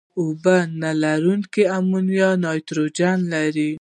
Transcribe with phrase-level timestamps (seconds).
[0.19, 3.69] اوبه نه لرونکي امونیا نایتروجن لري.